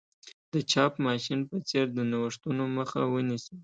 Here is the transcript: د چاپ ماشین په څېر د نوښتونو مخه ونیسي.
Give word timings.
د 0.53 0.55
چاپ 0.71 0.93
ماشین 1.05 1.39
په 1.49 1.57
څېر 1.69 1.85
د 1.97 1.99
نوښتونو 2.11 2.63
مخه 2.77 3.01
ونیسي. 3.13 3.55